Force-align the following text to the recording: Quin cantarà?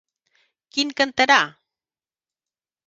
Quin 0.77 0.95
cantarà? 1.03 1.39